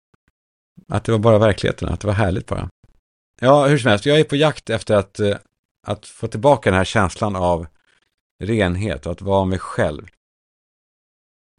[0.88, 2.69] att det var bara verkligheten, att det var härligt bara.
[3.43, 5.38] Ja, hur som helst, jag är på jakt efter att, eh,
[5.88, 7.67] att få tillbaka den här känslan av
[8.43, 10.08] renhet och att vara mig själv.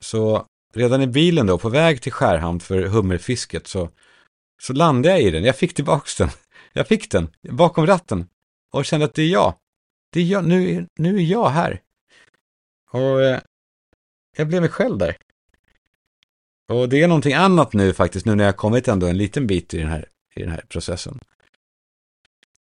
[0.01, 3.91] Så redan i bilen då, på väg till Skärhamn för hummerfisket, så,
[4.63, 5.45] så landade jag i den.
[5.45, 6.29] Jag fick tillbaka den.
[6.73, 8.29] Jag fick den bakom ratten
[8.73, 9.55] och kände att det är jag.
[10.13, 11.81] Det är jag, nu, är- nu är jag här.
[12.91, 13.41] Och eh,
[14.37, 15.17] jag blev mig själv där.
[16.69, 19.75] Och det är någonting annat nu faktiskt, nu när jag kommit ändå en liten bit
[19.75, 21.21] i den här, i den här processen.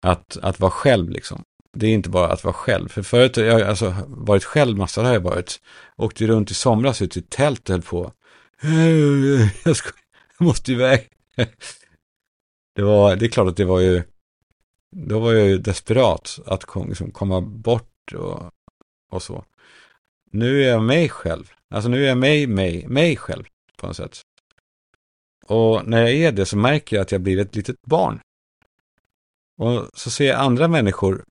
[0.01, 1.43] Att, att vara själv liksom.
[1.73, 2.89] Det är inte bara att vara själv.
[2.89, 5.61] För förut har jag alltså varit själv massor har jag varit.
[5.97, 8.13] Åkte runt i somras ut i tält och höll på.
[9.63, 9.89] Jag, ska,
[10.37, 11.07] jag måste iväg.
[12.75, 14.03] Det, var, det är klart att det var ju,
[14.95, 18.51] då var jag ju desperat att kom, liksom, komma bort och,
[19.11, 19.45] och så.
[20.31, 21.51] Nu är jag mig själv.
[21.69, 23.43] Alltså nu är jag mig, mig, mig själv
[23.77, 24.21] på något sätt.
[25.45, 28.19] Och när jag är det så märker jag att jag blir ett litet barn.
[29.59, 31.23] Och så ser jag andra människor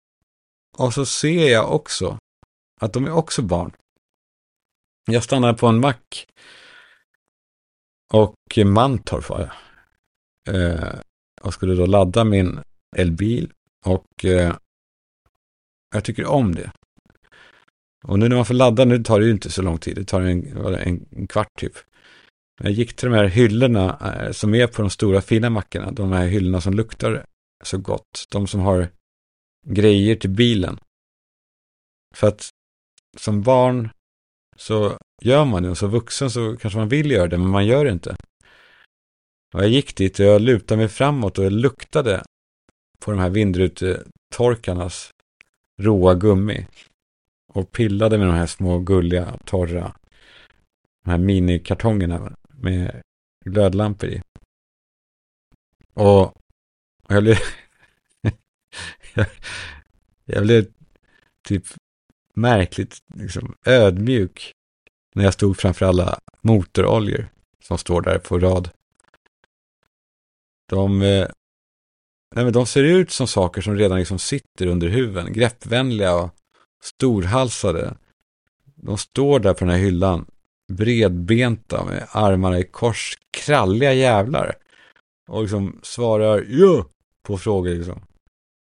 [0.77, 2.19] och så ser jag också
[2.81, 3.73] att de är också barn.
[5.07, 6.27] Jag stannar på en mack
[8.12, 9.53] och Mantorp var jag.
[10.55, 10.95] Eh,
[11.41, 12.61] och skulle då ladda min
[12.97, 13.53] elbil
[13.85, 14.57] och eh,
[15.95, 16.71] jag tycker om det.
[18.05, 20.05] Och nu när man får ladda, nu tar det ju inte så lång tid, det
[20.05, 21.73] tar en, en, en kvart typ.
[22.61, 26.12] Jag gick till de här hyllorna eh, som är på de stora fina mackarna, de
[26.12, 27.25] här hyllorna som luktar
[27.64, 28.88] så gott, de som har
[29.66, 30.79] grejer till bilen.
[32.14, 32.51] För att
[33.16, 33.90] som barn
[34.57, 37.66] så gör man det och som vuxen så kanske man vill göra det, men man
[37.66, 38.16] gör det inte.
[39.55, 42.23] Och jag gick dit och jag lutade mig framåt och jag luktade
[42.99, 45.11] på de här vindrutetorkarnas
[45.83, 46.66] råa gummi.
[47.53, 49.97] Och pillade med de här små gulliga, torra,
[51.05, 53.03] de här minikartongerna med
[53.44, 54.23] glödlampor i.
[55.94, 56.35] Och, och
[57.09, 57.37] jag blev,
[60.25, 60.66] jag, blev
[61.49, 61.64] typ
[62.35, 64.53] märkligt liksom, ödmjuk
[65.14, 67.29] när jag stod framför alla motoroljor
[67.62, 68.71] som står där på rad.
[70.68, 71.29] De, eh,
[72.35, 76.31] nej men de ser ut som saker som redan liksom sitter under huven, greppvänliga och
[76.83, 77.97] storhalsade.
[78.75, 80.27] De står där på den här hyllan,
[80.73, 84.55] bredbenta med armarna i kors, kralliga jävlar.
[85.29, 86.85] Och liksom svarar ja
[87.29, 88.01] på frågor liksom.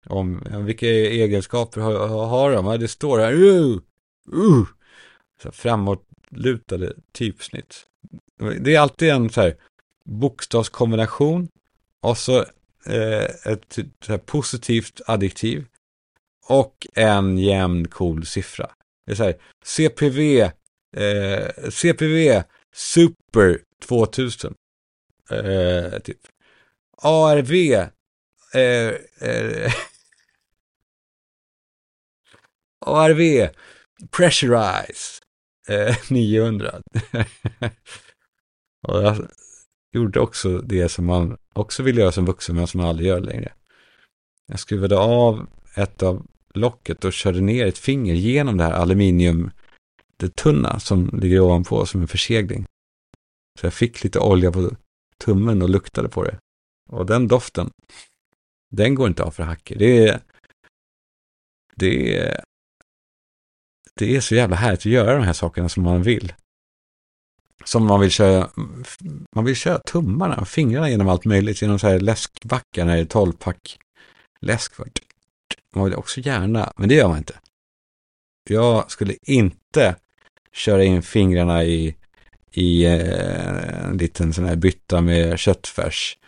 [0.07, 2.67] Om vilka egenskaper har, har, de?
[2.67, 3.79] Ja, det står här, uh,
[4.33, 4.67] uh.
[5.43, 7.87] Så framåtlutade typsnitt.
[8.61, 9.57] Det är alltid en så här
[10.05, 11.49] bokstavskombination
[12.01, 12.39] och så
[12.87, 15.67] eh, ett så här positivt adjektiv
[16.47, 18.71] och en jämn cool siffra.
[19.07, 20.41] Det är så här CPV,
[20.97, 22.43] eh, CPV
[22.75, 24.55] Super 2000.
[25.31, 26.19] Eh, typ.
[27.03, 27.53] ARV
[28.55, 29.73] eh, eh,
[32.87, 33.49] ARV
[34.11, 35.21] Pressurize
[35.69, 36.83] eh, 900.
[38.89, 39.29] och jag
[39.93, 43.21] gjorde också det som man också vill göra som vuxen men som man aldrig gör
[43.21, 43.53] längre.
[44.47, 49.51] Jag skruvade av ett av locket och körde ner ett finger genom det här aluminium
[50.17, 52.67] det tunna som ligger ovanpå som en försegling.
[53.61, 54.71] Så jag fick lite olja på
[55.19, 56.39] tummen och luktade på det.
[56.91, 57.71] Och den doften,
[58.73, 59.77] den går inte av för hacker.
[59.79, 60.21] Det är,
[61.77, 62.45] det är,
[63.95, 66.33] det är så jävla härligt att göra de här sakerna som man vill.
[67.65, 68.51] Som man vill köra,
[69.35, 73.03] man vill köra tummarna och fingrarna genom allt möjligt, genom så här läskbackar när det
[73.03, 73.79] är 12-pack
[74.41, 74.73] läsk.
[75.75, 77.41] Man vill också gärna, men det gör man inte.
[78.51, 79.97] Jag skulle inte
[80.53, 81.97] köra in fingrarna i,
[82.51, 86.19] i eh, en liten sån här bytta med köttfärs,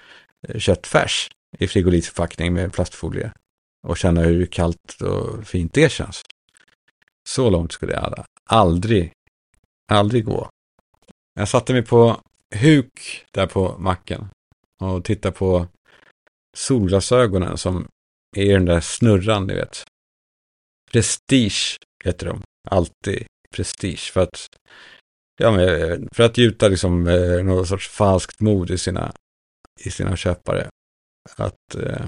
[0.48, 3.32] eh, köttfärs i frigolitförpackning med plastfolie
[3.86, 6.22] och känna hur kallt och fint det känns.
[7.28, 9.12] Så långt skulle jag aldrig,
[9.92, 10.48] aldrig gå.
[11.34, 12.20] Jag satte mig på
[12.54, 14.28] huk där på macken
[14.80, 15.66] och tittade på
[16.56, 17.86] solglasögonen som
[18.36, 19.84] är den där snurran, ni vet.
[20.92, 22.42] Prestige heter de.
[22.68, 24.12] Alltid prestige.
[24.12, 24.46] För att,
[25.36, 29.12] ja, men, för att gjuta liksom eh, någon något sorts falskt mod i sina,
[29.80, 30.68] i sina köpare.
[31.36, 32.06] Att eh,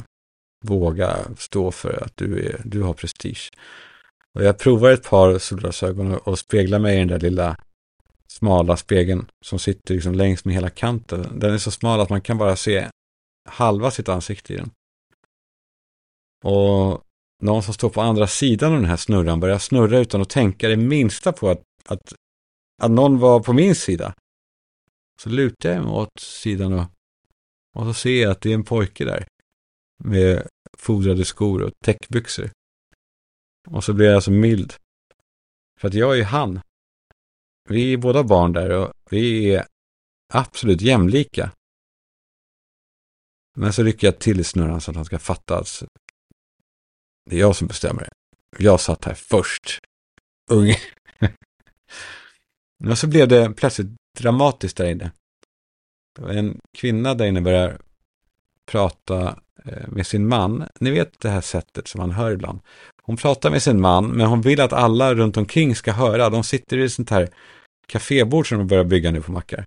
[0.64, 3.50] våga stå för att du, är, du har prestige.
[4.34, 7.56] Och jag provar ett par solglasögon och speglar mig i den där lilla
[8.28, 11.38] smala spegeln som sitter liksom längs med hela kanten.
[11.38, 12.88] Den är så smal att man kan bara se
[13.48, 14.70] halva sitt ansikte i den.
[16.44, 17.02] Och
[17.42, 20.68] någon som står på andra sidan av den här snurran börjar snurra utan att tänka
[20.68, 22.12] det minsta på att, att,
[22.82, 24.14] att någon var på min sida.
[25.22, 26.84] Så lutar jag mig åt sidan och,
[27.76, 29.26] och så ser jag att det är en pojke där.
[30.04, 32.50] Med fodrade skor och täckbyxor.
[33.68, 34.74] Och så blir jag så mild.
[35.80, 36.60] För att jag är ju han.
[37.68, 39.66] Vi är båda barn där och vi är
[40.32, 41.52] absolut jämlika.
[43.56, 45.84] Men så rycker jag till i snurran så att han ska fatta att
[47.30, 48.08] det är jag som bestämmer.
[48.58, 49.80] Jag satt här först.
[50.50, 50.78] unge
[52.78, 55.12] Men så blev det plötsligt dramatiskt där inne.
[56.28, 57.78] En kvinna där inne börjar
[58.70, 60.68] prata eh, med sin man.
[60.80, 62.60] Ni vet det här sättet som man hör ibland.
[63.02, 66.30] Hon pratar med sin man, men hon vill att alla runt omkring ska höra.
[66.30, 67.28] De sitter i ett sånt här
[67.86, 69.64] kafébord som de börjar bygga nu på mackar.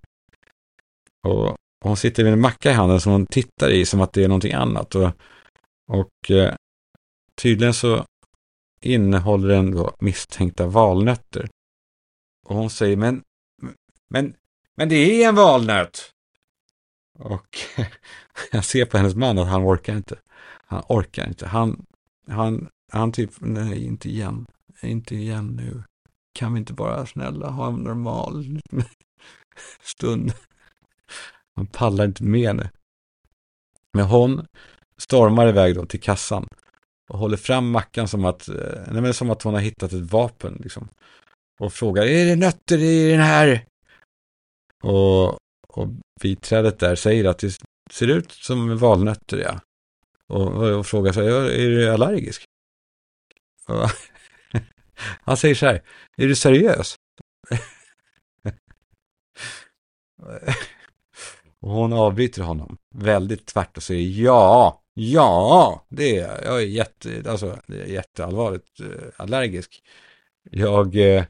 [1.27, 4.23] Och hon sitter med en macka i handen som hon tittar i som att det
[4.23, 4.95] är någonting annat.
[4.95, 5.12] Och,
[5.91, 6.55] och eh,
[7.41, 8.05] tydligen så
[8.81, 11.49] innehåller den då misstänkta valnötter.
[12.47, 13.23] Och hon säger, men,
[14.09, 14.33] men,
[14.77, 16.12] men det är en valnöt!
[17.19, 17.58] Och
[18.51, 20.15] jag ser på hennes man att han orkar inte.
[20.65, 21.47] Han orkar inte.
[21.47, 21.86] Han,
[22.27, 24.45] han, han typ, nej, inte igen.
[24.82, 25.84] Inte igen nu.
[26.34, 28.62] Kan vi inte bara snälla ha en normal
[29.84, 30.34] stund?
[31.55, 32.69] Han pallar inte med nu.
[33.93, 34.45] Men hon
[34.97, 36.47] stormar iväg då till kassan
[37.10, 40.12] och håller fram mackan som att, eh, nej men som att hon har hittat ett
[40.12, 40.88] vapen liksom.
[41.60, 43.65] Och frågar, är det nötter i den här?
[44.84, 45.38] Och,
[45.69, 45.88] och
[46.21, 47.60] biträdet där säger att det
[47.91, 49.60] ser ut som valnötter, ja.
[50.27, 52.43] Och, och frågar sig, är du allergisk?
[53.67, 53.89] Och,
[55.21, 55.84] han säger så här,
[56.17, 56.95] är du seriös?
[61.60, 66.62] och hon avbryter honom väldigt tvärt och säger ja, Ja, det är jag.
[66.62, 69.84] Är, jätte, alltså, det är jätteallvarligt eh, allergisk.
[70.51, 71.23] Jag, eh,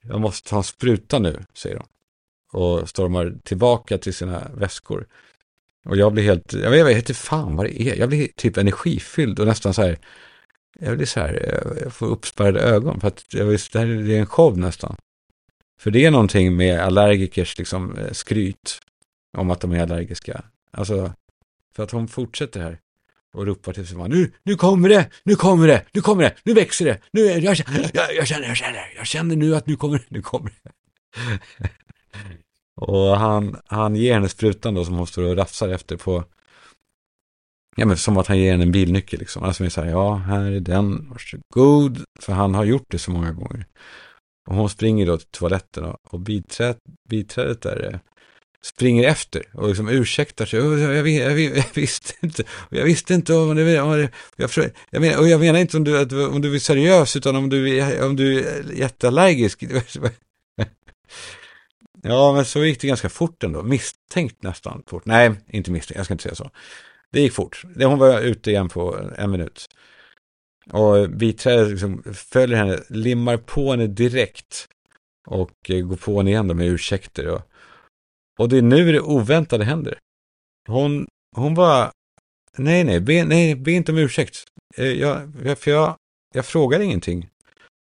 [0.00, 1.86] jag måste ta en spruta nu, säger hon.
[2.54, 5.06] Och stormar tillbaka till sina väskor.
[5.84, 7.96] Och jag blir helt, jag vet, jag vet inte fan vad det är.
[7.96, 9.98] Jag blir typ energifylld och nästan så här,
[10.80, 13.00] jag blir så här, jag får uppspärrade ögon.
[13.00, 14.96] För att jag visst, det här är en show nästan.
[15.80, 18.78] För det är någonting med allergikers liksom eh, skryt
[19.36, 20.44] om att de är allergiska.
[20.70, 21.12] Alltså,
[21.76, 22.78] för att hon fortsätter här
[23.34, 24.10] och ropar till sin man.
[24.10, 27.38] Nu, nu kommer det, nu kommer det, nu kommer det, nu växer det, nu, jag,
[27.38, 27.56] jag,
[28.16, 30.70] jag känner, jag känner, jag känner nu att nu kommer det, nu kommer det
[32.76, 36.24] och han, han ger henne sprutan då som hon står och rafsar efter på,
[37.76, 39.42] ja men som att han ger henne en bilnyckel liksom.
[39.42, 43.32] Alltså vi säger, ja här är den, varsågod, för han har gjort det så många
[43.32, 43.66] gånger.
[44.48, 47.98] Och hon springer då till toaletten och, och biträdet, biträdet där eh,
[48.64, 50.60] springer efter och liksom ursäktar sig.
[50.60, 53.96] Jag, jag, jag, jag visste inte, jag visste inte om det, var...
[54.36, 54.50] jag,
[54.90, 57.82] jag, menar, och jag menar inte om du, om du är seriös utan om du,
[58.02, 59.64] om du är jätteallergisk.
[62.06, 63.62] Ja, men så gick det ganska fort ändå.
[63.62, 65.04] Misstänkt nästan fort.
[65.06, 66.50] Nej, inte misstänkt, jag ska inte säga så.
[67.10, 67.62] Det gick fort.
[67.76, 69.66] Hon var ute igen på en minut.
[70.70, 74.68] Och biträdet liksom följer henne, limmar på henne direkt.
[75.26, 77.28] Och går på henne igen med ursäkter.
[77.28, 77.42] Och,
[78.38, 79.98] och det är nu det oväntade händer.
[80.68, 81.92] Hon, hon bara,
[82.58, 84.44] nej, nej, be, nej, be inte om ursäkt.
[84.76, 85.96] Eh, jag, för jag,
[86.34, 87.28] jag frågar ingenting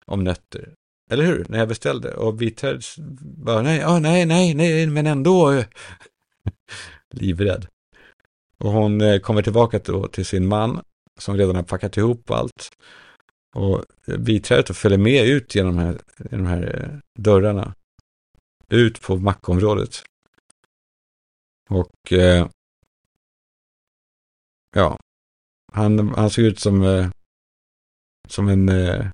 [0.06, 0.74] om nötter.
[1.08, 1.46] Eller hur?
[1.48, 2.14] När jag beställde.
[2.14, 2.84] Och biträdet
[3.20, 5.64] bara, nej, oh, nej, nej, nej, men ändå.
[7.10, 7.66] Livrädd.
[8.58, 10.82] Och hon eh, kommer tillbaka då till sin man
[11.18, 12.70] som redan har packat ihop allt.
[13.54, 13.84] och
[14.18, 17.74] biträdet följer med ut genom de här, de här eh, dörrarna.
[18.68, 20.02] Ut på mackområdet.
[21.70, 22.48] Och eh,
[24.74, 24.98] ja,
[25.72, 27.08] han, han såg ut som, eh,
[28.28, 29.06] som en eh,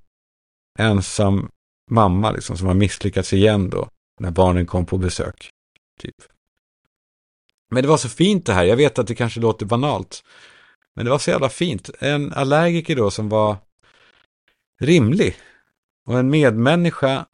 [0.79, 1.49] ensam
[1.91, 3.89] mamma liksom, som har misslyckats igen då.
[4.20, 5.51] När barnen kom på besök.
[6.01, 6.16] Typ.
[7.70, 8.64] Men det var så fint det här.
[8.64, 10.24] Jag vet att det kanske låter banalt.
[10.95, 11.91] Men det var så jävla fint.
[12.01, 13.57] En allergiker då som var
[14.80, 15.37] rimlig.
[16.07, 17.26] Och en medmänniska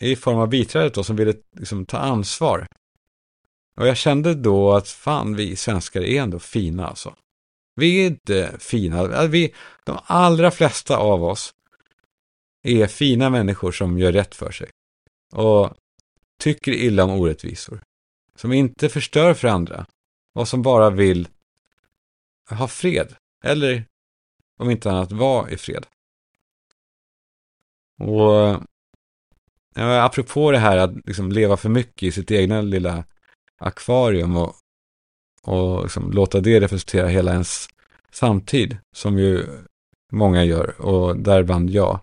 [0.00, 2.66] i form av biträdet då som ville liksom, ta ansvar.
[3.76, 7.14] Och jag kände då att fan vi svenskar är ändå fina alltså.
[7.76, 9.26] Vi är inte fina.
[9.26, 9.54] Vi,
[9.84, 11.54] de allra flesta av oss
[12.62, 14.70] är fina människor som gör rätt för sig.
[15.32, 15.74] Och
[16.38, 17.82] tycker illa om orättvisor.
[18.34, 19.86] Som inte förstör för andra.
[20.34, 21.28] Och som bara vill
[22.50, 23.14] ha fred.
[23.44, 23.84] Eller
[24.58, 25.86] om inte annat vara i fred.
[28.00, 28.62] Och
[29.74, 33.04] ja, apropå det här att liksom leva för mycket i sitt egna lilla
[33.58, 34.54] akvarium och,
[35.42, 37.68] och liksom låta det representera hela ens
[38.10, 39.46] samtid, som ju
[40.12, 42.00] många gör, och däribland jag.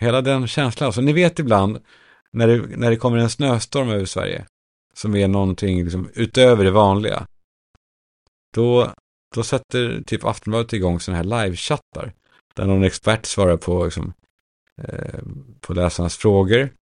[0.00, 1.78] Hela den känslan, alltså ni vet ibland
[2.32, 4.46] när det, när det kommer en snöstorm över Sverige,
[4.94, 7.26] som är någonting liksom utöver det vanliga,
[8.54, 8.92] då,
[9.34, 12.12] då sätter typ Aftonbladet igång sådana här livechattar,
[12.54, 14.12] där någon expert svarar på, liksom,
[14.82, 15.20] eh,
[15.60, 16.72] på läsarnas frågor.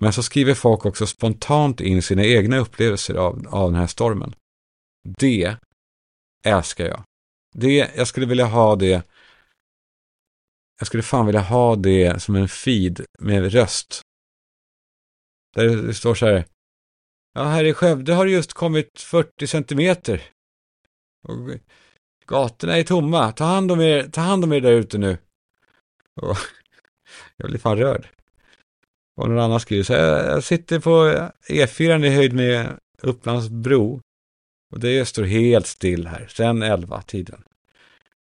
[0.00, 4.34] Men så skriver folk också spontant in sina egna upplevelser av, av den här stormen.
[5.18, 5.56] Det
[6.44, 7.02] älskar jag.
[7.54, 9.02] Det, jag skulle vilja ha det.
[10.82, 14.00] Jag skulle fan vilja ha det som en feed med röst.
[15.54, 16.44] Där det står så här.
[17.34, 20.22] Ja, här i Skövde har det just kommit 40 centimeter.
[21.28, 21.36] Och
[22.26, 23.32] gatorna är tomma.
[23.32, 25.18] Ta hand om er, ta hand om er där ute nu.
[26.20, 26.36] Och
[27.36, 28.08] jag blir fan rörd.
[29.20, 30.30] Och någon annan skriver så här.
[30.30, 30.90] Jag sitter på
[31.48, 34.00] E4 i höjd med Upplands bro.
[34.72, 37.44] Och det står helt still här, sen 11 tiden.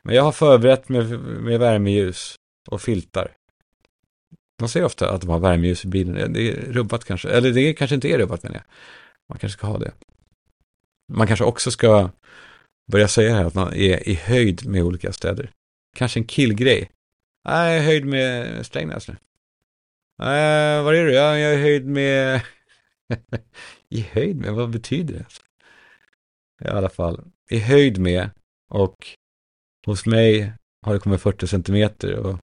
[0.03, 2.37] Men jag har förberett mig med värmeljus
[2.69, 3.35] och filtar.
[4.59, 6.33] De säger ofta att de har värmeljus i bilen.
[6.33, 7.29] Det är rubbat kanske.
[7.29, 8.63] Eller det kanske inte är rubbat menar jag.
[9.29, 9.91] Man kanske ska ha det.
[11.13, 12.09] Man kanske också ska
[12.91, 15.51] börja säga här att man är i höjd med olika städer.
[15.95, 16.91] Kanske en killgrej.
[17.45, 19.13] Nej, jag är höjd med Strängnäs nu.
[20.19, 21.13] Äh, var är du?
[21.13, 22.41] Ja, jag är höjd med...
[23.89, 24.53] I höjd med?
[24.53, 25.25] Vad betyder det?
[26.65, 28.29] i alla fall i höjd med
[28.69, 28.95] och
[29.85, 30.53] hos mig
[30.85, 32.39] har det kommit 40 centimeter och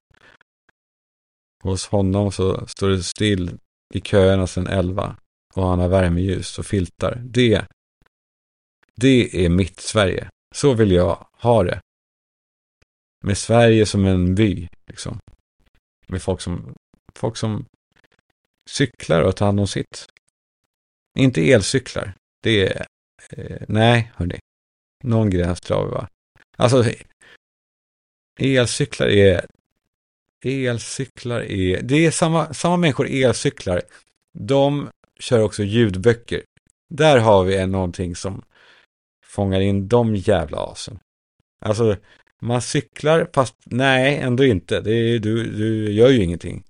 [1.63, 3.57] hos honom så står det still
[3.93, 5.15] i köerna sedan 11
[5.53, 7.21] och han har värmeljus och filtar.
[7.23, 7.65] Det,
[8.95, 10.29] det är mitt Sverige.
[10.55, 11.81] Så vill jag ha det.
[13.23, 15.19] Med Sverige som en by, liksom.
[16.07, 16.73] Med folk som,
[17.15, 17.65] folk som
[18.69, 20.07] cyklar och tar hand om sitt.
[21.19, 22.13] Inte elcyklar.
[22.43, 22.85] Det är
[23.29, 24.39] Eh, nej, hörni.
[25.03, 26.07] Någon gräns drar vi va?
[26.57, 26.83] Alltså,
[28.39, 29.45] elcyklar är...
[30.45, 31.81] Elcyklar är...
[31.81, 33.81] Det är samma, samma människor elcyklar.
[34.39, 36.43] De kör också ljudböcker.
[36.89, 38.43] Där har vi en någonting som
[39.25, 40.99] fångar in de jävla asen.
[41.61, 41.97] Alltså,
[42.41, 44.81] man cyklar fast nej, ändå inte.
[44.81, 46.63] Det är, du, du gör ju ingenting.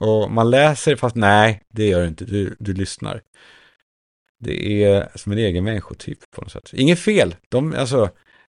[0.00, 2.24] Och man läser fast nej, det gör du inte.
[2.24, 3.22] Du, du lyssnar.
[4.38, 6.72] Det är som en egen människotyp på något sätt.
[6.72, 7.36] Inget fel.
[7.48, 8.10] De, alltså,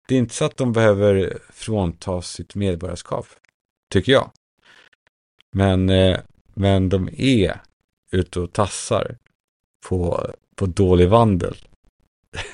[0.09, 3.26] det är inte så att de behöver fråntas sitt medborgarskap.
[3.92, 4.30] Tycker jag.
[5.53, 6.20] Men, eh,
[6.55, 7.61] men de är
[8.11, 9.18] ute och tassar
[9.88, 11.57] på, på dålig vandel.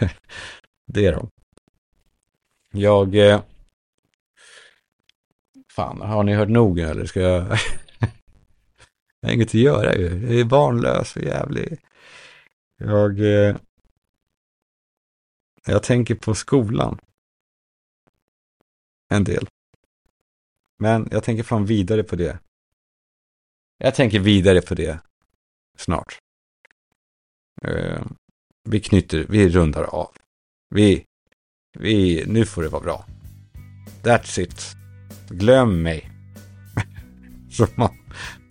[0.87, 1.31] det är de.
[2.73, 3.15] Jag...
[3.15, 3.43] Eh,
[5.73, 7.43] fan, har ni hört nog eller ska jag...
[9.21, 10.27] jag har inget att göra ju.
[10.27, 11.79] Jag är barnlös och jävlig.
[12.77, 13.57] Jag, eh,
[15.67, 17.01] jag tänker på skolan.
[19.09, 19.49] En del.
[20.79, 22.39] Men jag tänker fan vidare på det.
[23.79, 24.99] Jag tänker vidare på det
[25.77, 26.19] snart.
[27.65, 28.03] Eh,
[28.65, 30.11] vi knyter, vi rundar av.
[30.75, 31.05] Vi,
[31.79, 33.07] vi, nu får det vara bra.
[34.03, 34.77] That's it.
[35.29, 36.11] Glöm mig.
[37.51, 37.89] Som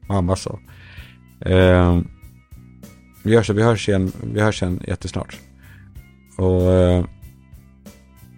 [0.08, 0.60] mamma sa.
[1.42, 2.02] Eh,
[3.24, 5.38] vi hörs, vi hörs igen, vi hörs igen jättesnart.
[6.38, 7.06] Och eh,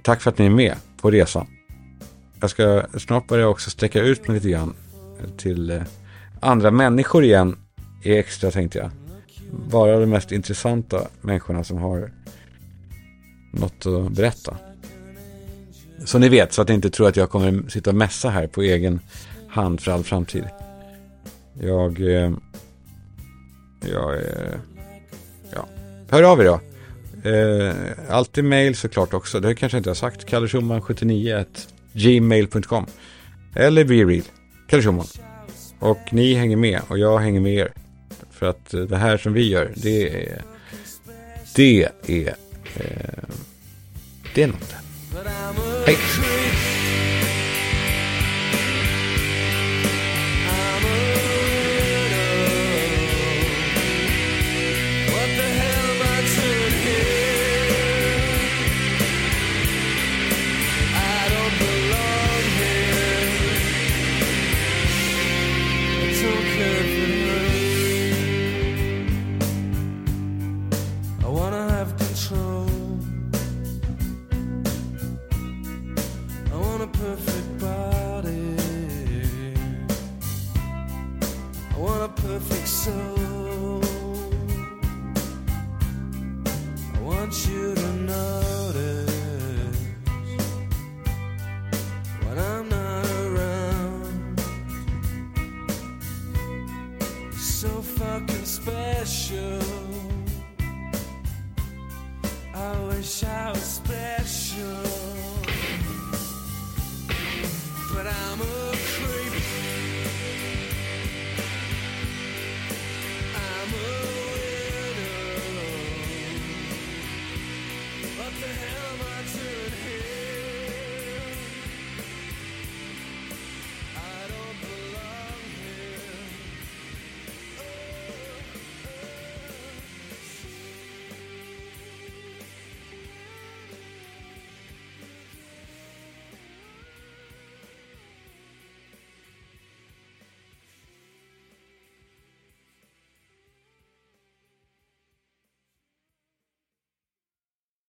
[0.04, 1.48] tack för att ni är med på resan.
[2.40, 4.76] Jag ska snart börja också sträcka ut mig lite grann
[5.38, 5.84] till eh,
[6.42, 7.56] andra människor igen
[8.04, 8.92] är extra tänkte jag.
[9.52, 12.12] Bara de mest intressanta människorna som har
[13.54, 14.58] något att berätta.
[16.06, 18.48] Så ni vet, så att ni inte tror att jag kommer sitta och mässa här
[18.48, 19.00] på egen
[19.48, 20.44] hand för all framtid.
[21.62, 22.02] Jag...
[22.02, 22.32] Eh,
[23.92, 24.14] jag...
[24.14, 24.60] Eh,
[25.54, 25.68] ja.
[26.10, 26.60] Hör av er då.
[27.30, 27.76] Eh,
[28.10, 29.40] alltid mail såklart också.
[29.40, 30.28] Det kanske jag inte har sagt.
[30.28, 31.46] kalleschumann79
[31.94, 32.86] gmail.com
[33.56, 34.24] Eller BeReal.
[34.68, 35.29] Kalle Schumann.
[35.80, 37.72] Och ni hänger med och jag hänger med er.
[38.32, 40.42] För att eh, det här som vi gör, det är...
[41.56, 42.36] Det är...
[42.76, 43.24] Eh,
[44.36, 44.76] det är något.
[45.86, 45.98] Hej.